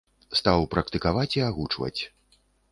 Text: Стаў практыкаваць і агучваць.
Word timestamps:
Стаў 0.39 0.65
практыкаваць 0.71 1.27
і 1.41 1.45
агучваць. 1.51 1.97